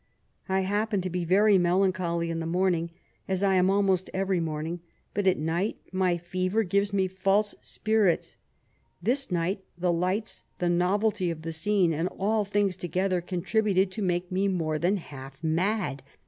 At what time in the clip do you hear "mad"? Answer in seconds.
15.43-16.01